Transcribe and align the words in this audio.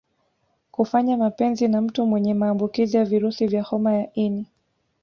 Kufanya 0.71 1.17
mapenzi 1.17 1.67
na 1.67 1.81
mtu 1.81 2.05
mwenye 2.07 2.33
maambukizi 2.33 2.97
ya 2.97 3.05
virusi 3.05 3.47
vya 3.47 3.63
homa 3.63 3.93
ya 3.93 4.13
ini 4.13 4.45